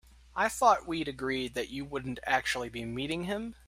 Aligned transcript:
I 0.35 0.49
thought 0.49 0.87
we'd 0.87 1.07
agreed 1.07 1.53
that 1.53 1.69
you 1.69 1.85
wouldn't 1.85 2.17
actually 2.25 2.69
be 2.69 2.85
meeting 2.85 3.25
him? 3.25 3.53